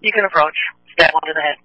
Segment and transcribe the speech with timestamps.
[0.00, 0.56] You can approach,
[0.92, 1.56] stab one to the head.